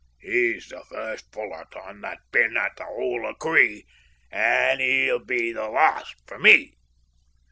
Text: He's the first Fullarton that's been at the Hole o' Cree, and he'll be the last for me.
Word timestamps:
He's 0.19 0.67
the 0.69 0.83
first 0.89 1.31
Fullarton 1.31 2.01
that's 2.01 2.23
been 2.31 2.57
at 2.57 2.75
the 2.75 2.85
Hole 2.85 3.23
o' 3.23 3.35
Cree, 3.35 3.85
and 4.31 4.81
he'll 4.81 5.19
be 5.23 5.51
the 5.51 5.67
last 5.69 6.15
for 6.25 6.39
me. 6.39 6.75